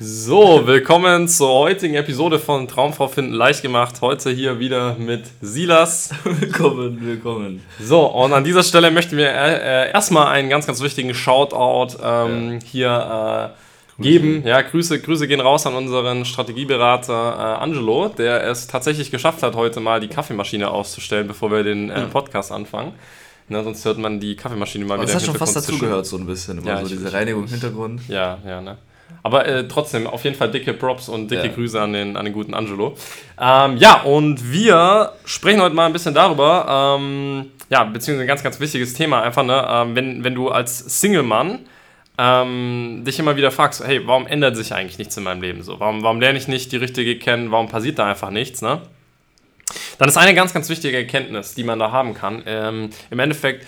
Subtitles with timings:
[0.00, 4.00] So, willkommen zur heutigen Episode von Traumfrau finden leicht gemacht.
[4.00, 6.10] Heute hier wieder mit Silas.
[6.24, 7.62] willkommen, willkommen.
[7.80, 12.52] So, und an dieser Stelle möchten wir äh, erstmal einen ganz, ganz wichtigen Shoutout ähm,
[12.52, 12.58] ja.
[12.64, 13.54] hier
[13.98, 14.46] äh, geben.
[14.46, 19.56] Ja, Grüße, Grüße gehen raus an unseren Strategieberater äh, Angelo, der es tatsächlich geschafft hat,
[19.56, 22.92] heute mal die Kaffeemaschine auszustellen, bevor wir den äh, Podcast anfangen.
[23.48, 25.14] Na, sonst hört man die Kaffeemaschine mal Aber wieder.
[25.14, 26.58] Das hat schon fast dazugehört, so ein bisschen.
[26.58, 28.02] Immer ja, so diese Reinigung im Hintergrund.
[28.06, 28.76] Ja, ja, ne?
[29.22, 31.52] Aber äh, trotzdem, auf jeden Fall dicke Props und dicke ja.
[31.52, 32.96] Grüße an den, an den guten Angelo.
[33.40, 38.42] Ähm, ja, und wir sprechen heute mal ein bisschen darüber, ähm, ja, beziehungsweise ein ganz,
[38.42, 39.66] ganz wichtiges Thema einfach, ne?
[39.68, 41.60] Ähm, wenn, wenn du als Single-Mann
[42.16, 45.78] ähm, dich immer wieder fragst, hey, warum ändert sich eigentlich nichts in meinem Leben so?
[45.78, 47.50] Warum, warum lerne ich nicht die richtige kennen?
[47.50, 48.80] Warum passiert da einfach nichts, ne?
[49.98, 52.42] Dann ist eine ganz, ganz wichtige Erkenntnis, die man da haben kann.
[52.46, 53.66] Ähm, Im Endeffekt,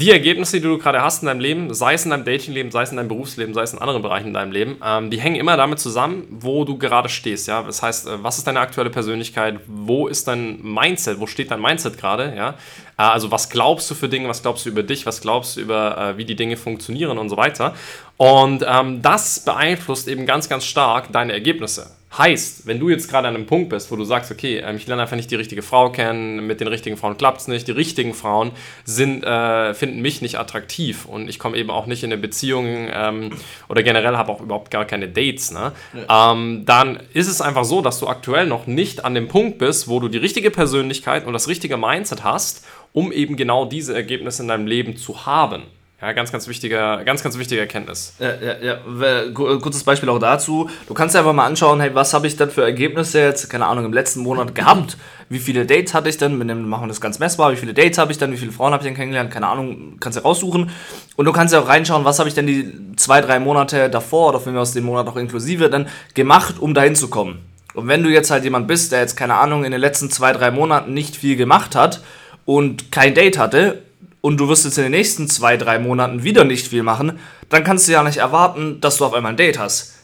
[0.00, 2.82] die Ergebnisse, die du gerade hast in deinem Leben, sei es in deinem Datingleben, sei
[2.82, 5.34] es in deinem Berufsleben, sei es in anderen Bereichen in deinem Leben, ähm, die hängen
[5.34, 7.48] immer damit zusammen, wo du gerade stehst.
[7.48, 7.64] Ja?
[7.64, 9.58] Das heißt, äh, was ist deine aktuelle Persönlichkeit?
[9.66, 11.18] Wo ist dein Mindset?
[11.18, 12.32] Wo steht dein Mindset gerade?
[12.36, 12.50] Ja?
[12.96, 14.28] Äh, also was glaubst du für Dinge?
[14.28, 15.04] Was glaubst du über dich?
[15.04, 17.74] Was glaubst du über, äh, wie die Dinge funktionieren und so weiter?
[18.16, 21.97] Und ähm, das beeinflusst eben ganz, ganz stark deine Ergebnisse.
[22.16, 24.86] Heißt, wenn du jetzt gerade an einem Punkt bist, wo du sagst, okay, ähm, ich
[24.86, 27.72] lerne einfach nicht die richtige Frau kennen, mit den richtigen Frauen klappt es nicht, die
[27.72, 28.52] richtigen Frauen
[28.84, 32.88] sind, äh, finden mich nicht attraktiv und ich komme eben auch nicht in eine Beziehung
[32.90, 33.30] ähm,
[33.68, 35.72] oder generell habe auch überhaupt gar keine Dates, ne?
[36.08, 36.32] Ja.
[36.32, 39.86] Ähm, dann ist es einfach so, dass du aktuell noch nicht an dem Punkt bist,
[39.86, 42.64] wo du die richtige Persönlichkeit und das richtige Mindset hast,
[42.94, 45.64] um eben genau diese Ergebnisse in deinem Leben zu haben.
[46.00, 48.14] Ja, ganz, ganz wichtige, ganz, ganz wichtige Erkenntnis.
[48.20, 49.30] Ja, ja, ja.
[49.32, 50.70] Kurzes Beispiel auch dazu.
[50.86, 53.66] Du kannst dir einfach mal anschauen, hey, was habe ich denn für Ergebnisse jetzt, keine
[53.66, 54.96] Ahnung, im letzten Monat gehabt?
[55.28, 56.38] Wie viele Dates hatte ich denn?
[56.38, 57.50] Wir machen das ganz messbar.
[57.50, 58.30] Wie viele Dates habe ich denn?
[58.30, 59.32] Wie viele Frauen habe ich denn kennengelernt?
[59.32, 60.70] Keine Ahnung, kannst du raussuchen.
[61.16, 64.28] Und du kannst ja auch reinschauen, was habe ich denn die zwei, drei Monate davor
[64.28, 67.40] oder wenn wir aus dem Monat auch inklusive dann gemacht, um dahin zu kommen.
[67.74, 70.32] Und wenn du jetzt halt jemand bist, der jetzt, keine Ahnung, in den letzten zwei,
[70.32, 72.02] drei Monaten nicht viel gemacht hat
[72.44, 73.82] und kein Date hatte
[74.20, 77.18] und du wirst jetzt in den nächsten zwei, drei Monaten wieder nicht viel machen,
[77.48, 79.94] dann kannst du ja nicht erwarten, dass du auf einmal ein Date hast.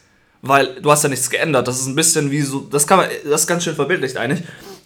[0.42, 1.66] Weil du hast ja nichts geändert.
[1.66, 4.42] Das ist ein bisschen wie so, das kann man, das ist ganz schön verbildlicht eigentlich.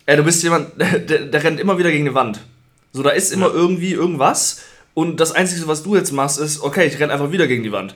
[0.06, 2.40] Äh, du bist jemand, der, der, rennt immer wieder gegen die Wand.
[2.92, 4.62] So, da ist immer irgendwie irgendwas
[4.94, 7.72] und das Einzige, was du jetzt machst, ist, okay, ich renne einfach wieder gegen die
[7.72, 7.94] Wand.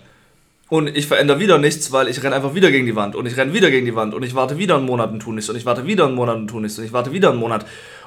[0.69, 3.37] Und ich verändere wieder nichts, weil ich renne einfach wieder gegen die Wand und ich
[3.37, 5.57] renne wieder gegen die Wand und ich warte wieder einen Monat und tu nichts und
[5.57, 7.65] ich warte wieder einen Monat und tu nichts und ich warte wieder einen Monat.
[7.65, 8.02] Und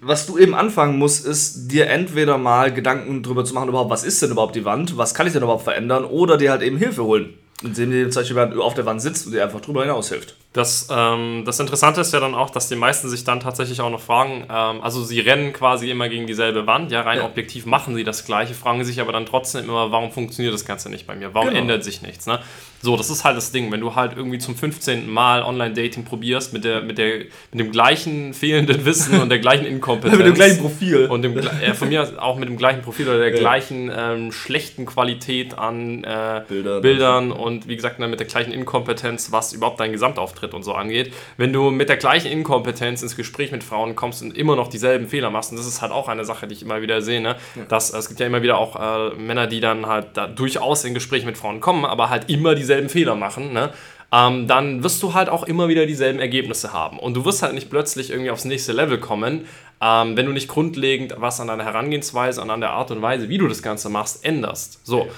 [0.00, 4.04] was du eben anfangen musst, ist dir entweder mal Gedanken darüber zu machen, überhaupt, was
[4.04, 6.76] ist denn überhaupt die Wand, was kann ich denn überhaupt verändern, oder dir halt eben
[6.76, 7.34] Hilfe holen.
[7.62, 10.36] Indem dir zum Beispiel auf der Wand sitzt und dir einfach drüber hinaus hilft.
[10.54, 13.90] Das, ähm, das Interessante ist ja dann auch, dass die meisten sich dann tatsächlich auch
[13.90, 17.24] noch fragen, ähm, also sie rennen quasi immer gegen dieselbe Wand, ja, rein ja.
[17.24, 20.90] objektiv machen sie das Gleiche, fragen sich aber dann trotzdem immer, warum funktioniert das Ganze
[20.90, 21.34] nicht bei mir?
[21.34, 21.60] Warum genau.
[21.60, 22.26] ändert sich nichts?
[22.26, 22.38] Ne?
[22.84, 23.72] So, das ist halt das Ding.
[23.72, 25.08] Wenn du halt irgendwie zum 15.
[25.10, 29.64] Mal Online-Dating probierst mit, der, mit, der, mit dem gleichen fehlenden Wissen und der gleichen
[29.74, 30.18] Inkompetenz.
[30.18, 31.06] mit dem gleichen Profil.
[31.06, 33.38] Und dem, äh, von mir auch mit dem gleichen Profil oder der ja.
[33.38, 39.32] gleichen ähm, schlechten Qualität an äh, Bildern, Bildern und wie gesagt, mit der gleichen Inkompetenz,
[39.32, 41.14] was überhaupt dein Gesamtauftritt und so angeht.
[41.38, 45.08] Wenn du mit der gleichen Inkompetenz ins Gespräch mit Frauen kommst und immer noch dieselben
[45.08, 47.36] Fehler machst, und das ist halt auch eine Sache, die ich immer wieder sehe, ne?
[47.54, 47.64] Ja.
[47.64, 50.92] Dass, es gibt ja immer wieder auch äh, Männer, die dann halt da durchaus in
[50.92, 53.70] Gespräch mit Frauen kommen, aber halt immer dieselben dieselben Fehler machen, ne?
[54.12, 57.00] Ähm, dann wirst du halt auch immer wieder dieselben Ergebnisse haben.
[57.00, 59.46] Und du wirst halt nicht plötzlich irgendwie aufs nächste Level kommen,
[59.80, 63.28] ähm, wenn du nicht grundlegend was an deiner Herangehensweise und an der Art und Weise,
[63.28, 64.80] wie du das Ganze machst, änderst.
[64.84, 65.08] So.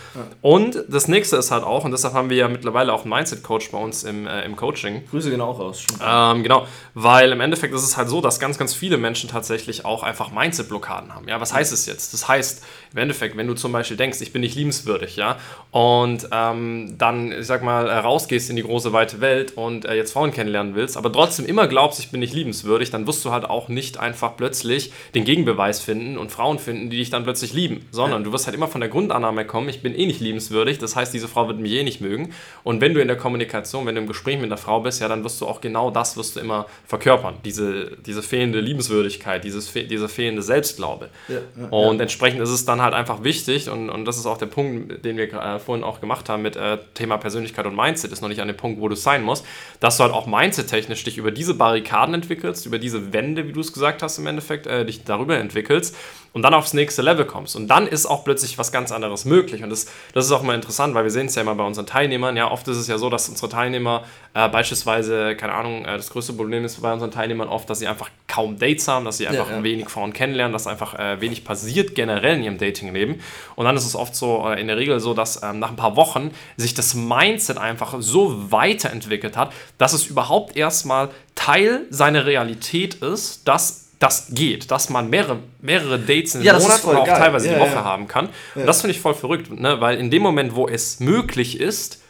[0.42, 3.70] Und das nächste ist halt auch, und deshalb haben wir ja mittlerweile auch einen Mindset-Coach
[3.70, 5.04] bei uns im, äh, im Coaching.
[5.10, 5.84] Grüße genau auch raus.
[6.04, 9.84] Ähm, genau, weil im Endeffekt ist es halt so, dass ganz, ganz viele Menschen tatsächlich
[9.84, 11.28] auch einfach Mindset-Blockaden haben.
[11.28, 12.12] Ja, was heißt es jetzt?
[12.12, 15.36] Das heißt, im Endeffekt, wenn du zum Beispiel denkst, ich bin nicht liebenswürdig, ja,
[15.70, 20.12] und ähm, dann, ich sag mal, rausgehst in die große weite Welt und äh, jetzt
[20.12, 23.44] Frauen kennenlernen willst, aber trotzdem immer glaubst, ich bin nicht liebenswürdig, dann wirst du halt
[23.44, 27.86] auch nicht einfach plötzlich den Gegenbeweis finden und Frauen finden, die dich dann plötzlich lieben,
[27.90, 30.96] sondern du wirst halt immer von der Grundannahme kommen, ich bin eh nicht liebenswürdig, das
[30.96, 32.32] heißt, diese Frau wird mich eh nicht mögen.
[32.64, 35.08] Und wenn du in der Kommunikation, wenn du im Gespräch mit der Frau bist, ja,
[35.08, 39.70] dann wirst du auch genau das wirst du immer verkörpern, diese, diese fehlende Liebenswürdigkeit, dieses,
[39.72, 41.10] diese fehlende Selbstglaube.
[41.28, 42.02] Ja, ja, und ja.
[42.02, 45.04] entsprechend ist es dann halt halt einfach wichtig und, und das ist auch der Punkt,
[45.04, 48.28] den wir äh, vorhin auch gemacht haben mit äh, Thema Persönlichkeit und Mindset, ist noch
[48.28, 49.44] nicht an dem Punkt, wo du sein musst,
[49.80, 53.60] dass du halt auch Mindset-technisch dich über diese Barrikaden entwickelst, über diese Wände, wie du
[53.60, 55.96] es gesagt hast im Endeffekt Endeffekt äh, dich darüber entwickelst
[56.36, 57.56] und dann aufs nächste Level kommst.
[57.56, 59.62] Und dann ist auch plötzlich was ganz anderes möglich.
[59.62, 61.86] Und das, das ist auch mal interessant, weil wir sehen es ja immer bei unseren
[61.86, 62.36] Teilnehmern.
[62.36, 64.04] Ja, oft ist es ja so, dass unsere Teilnehmer
[64.34, 67.86] äh, beispielsweise, keine Ahnung, äh, das größte Problem ist bei unseren Teilnehmern oft, dass sie
[67.86, 69.64] einfach kaum Dates haben, dass sie einfach ja, ja.
[69.64, 73.22] wenig Frauen kennenlernen, dass einfach äh, wenig passiert generell in ihrem Datingleben.
[73.54, 75.76] Und dann ist es oft so, äh, in der Regel so, dass ähm, nach ein
[75.76, 82.26] paar Wochen sich das Mindset einfach so weiterentwickelt hat, dass es überhaupt erstmal Teil seiner
[82.26, 87.06] Realität ist, dass das geht, dass man mehrere, mehrere Dates in ja, Monat oder auch
[87.06, 87.18] geil.
[87.18, 87.84] teilweise ja, die Woche ja.
[87.84, 88.28] haben kann.
[88.54, 89.80] Und das finde ich voll verrückt, ne?
[89.80, 92.00] weil in dem Moment, wo es möglich ist,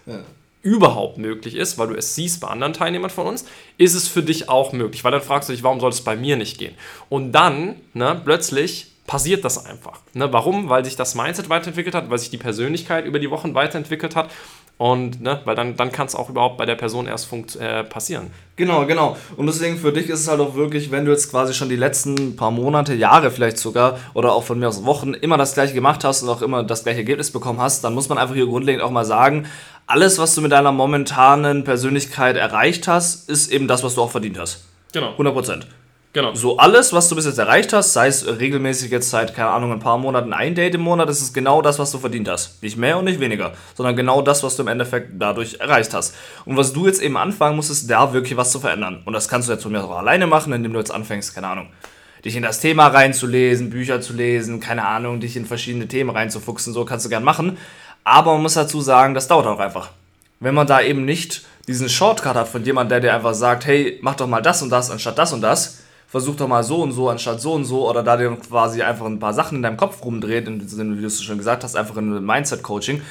[0.63, 3.45] überhaupt möglich ist, weil du es siehst bei anderen Teilnehmern von uns,
[3.79, 6.17] ist es für dich auch möglich, weil dann fragst du dich, warum soll es bei
[6.17, 6.75] mir nicht gehen?
[7.09, 10.01] Und dann, ne, plötzlich passiert das einfach.
[10.13, 10.33] Ne?
[10.33, 10.69] Warum?
[10.69, 14.31] Weil sich das Mindset weiterentwickelt hat, weil sich die Persönlichkeit über die Wochen weiterentwickelt hat
[14.79, 17.83] und, ne, weil dann, dann kann es auch überhaupt bei der Person erst funkt, äh,
[17.83, 18.31] passieren.
[18.57, 19.17] Genau, genau.
[19.37, 21.77] Und deswegen für dich ist es halt auch wirklich, wenn du jetzt quasi schon die
[21.77, 25.73] letzten paar Monate, Jahre vielleicht sogar, oder auch von mir aus Wochen, immer das gleiche
[25.73, 28.47] gemacht hast und auch immer das gleiche Ergebnis bekommen hast, dann muss man einfach hier
[28.47, 29.47] grundlegend auch mal sagen,
[29.87, 34.11] alles, was du mit deiner momentanen Persönlichkeit erreicht hast, ist eben das, was du auch
[34.11, 34.65] verdient hast.
[34.93, 35.13] Genau.
[35.13, 35.67] 100 Prozent.
[36.17, 36.35] Genau.
[36.35, 39.71] So alles, was du bis jetzt erreicht hast, sei es regelmäßig jetzt seit, keine Ahnung,
[39.71, 42.63] ein paar Monaten ein Date im Monat, ist es genau das, was du verdient hast.
[42.63, 46.15] Nicht mehr und nicht weniger, sondern genau das, was du im Endeffekt dadurch erreicht hast.
[46.47, 49.03] Und was du jetzt eben anfangen musst, ist da wirklich was zu verändern.
[49.05, 51.49] Und das kannst du jetzt von mir auch alleine machen, indem du jetzt anfängst, keine
[51.49, 51.69] Ahnung,
[52.25, 56.73] dich in das Thema reinzulesen, Bücher zu lesen, keine Ahnung, dich in verschiedene Themen reinzufuchsen,
[56.73, 57.59] so kannst du gern machen.
[58.05, 59.91] Aber man muss dazu sagen, das dauert auch einfach.
[60.41, 63.99] Wenn man da eben nicht diesen Shortcut hat von jemandem, der dir einfach sagt, hey,
[64.01, 66.93] mach doch mal das und das anstatt das und das, versuch doch mal so und
[66.93, 69.77] so anstatt so und so oder da dir quasi einfach ein paar Sachen in deinem
[69.77, 70.61] Kopf rumdreht, in,
[70.97, 73.03] wie du es schon gesagt hast, einfach in Mindset-Coaching,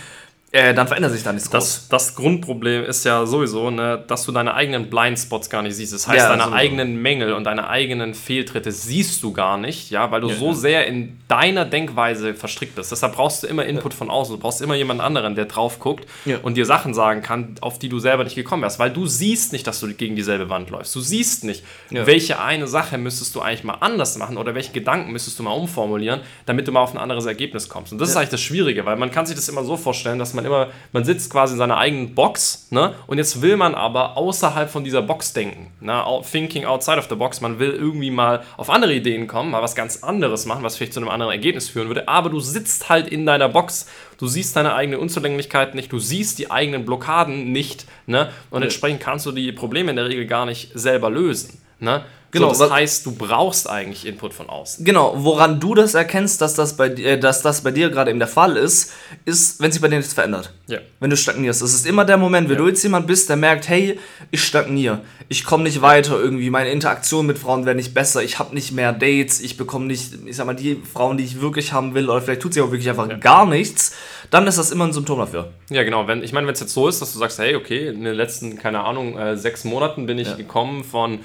[0.56, 4.32] äh, dann verändert sich da nichts das, das Grundproblem ist ja sowieso, ne, dass du
[4.32, 5.92] deine eigenen Blindspots gar nicht siehst.
[5.92, 6.58] Das heißt, ja, deine sowieso.
[6.58, 10.48] eigenen Mängel und deine eigenen Fehltritte siehst du gar nicht, ja, weil du ja, so
[10.48, 10.54] ja.
[10.54, 12.90] sehr in deiner Denkweise verstrickt bist.
[12.90, 14.36] Deshalb brauchst du immer Input von außen.
[14.36, 16.08] Du brauchst immer jemanden anderen, der drauf guckt
[16.44, 18.80] und dir Sachen sagen kann, auf die du selber nicht gekommen wärst.
[18.80, 20.96] Weil du siehst nicht, dass du gegen dieselbe Wand läufst.
[20.96, 25.12] Du siehst nicht, welche eine Sache müsstest du eigentlich mal anders machen oder welche Gedanken
[25.12, 27.92] müsstest du mal umformulieren, damit du mal auf ein anderes Ergebnis kommst.
[27.92, 30.34] Und das ist eigentlich das Schwierige, weil man kann sich das immer so vorstellen, dass
[30.34, 32.94] man immer, man sitzt quasi in seiner eigenen Box, ne?
[33.08, 36.04] Und jetzt will man aber außerhalb von dieser Box denken, ne?
[36.32, 37.42] Thinking outside of the box.
[37.42, 40.94] Man will irgendwie mal auf andere Ideen kommen, mal was ganz anderes machen, was vielleicht
[40.94, 42.08] zu einem anderen Ergebnis führen würde.
[42.08, 43.88] Aber du sitzt halt in deiner Box.
[44.18, 48.30] Du siehst deine eigene Unzulänglichkeit nicht, du siehst die eigenen Blockaden nicht, ne?
[48.50, 52.06] Und entsprechend kannst du die Probleme in der Regel gar nicht selber lösen, ne?
[52.36, 54.84] Genau, so, das heißt, du brauchst eigentlich Input von außen.
[54.84, 58.20] Genau, woran du das erkennst, dass das bei, äh, dass das bei dir gerade eben
[58.20, 58.92] der Fall ist,
[59.24, 60.54] ist, wenn sich bei dir nichts verändert.
[60.68, 60.80] Ja.
[61.00, 61.62] Wenn du stagnierst.
[61.62, 62.62] Das ist immer der Moment, wenn ja.
[62.62, 64.00] du jetzt jemand bist, der merkt, hey,
[64.32, 68.38] ich stagniere, ich komme nicht weiter irgendwie, meine Interaktion mit Frauen werden nicht besser, ich
[68.38, 71.74] habe nicht mehr Dates, ich bekomme nicht, ich sag mal, die Frauen, die ich wirklich
[71.74, 73.16] haben will, oder vielleicht tut sie auch wirklich einfach ja.
[73.16, 73.96] gar nichts,
[74.30, 75.54] dann ist das immer ein Symptom dafür.
[75.70, 76.08] Ja, genau.
[76.08, 78.16] Wenn, ich meine, wenn es jetzt so ist, dass du sagst, hey, okay, in den
[78.16, 81.20] letzten, keine Ahnung, äh, sechs Monaten bin ich gekommen von